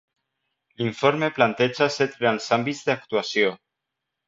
L'informe 0.81 1.29
planteja 1.35 1.89
set 1.97 2.17
grans 2.23 2.49
àmbits 2.59 2.83
d'actuació. 2.91 3.55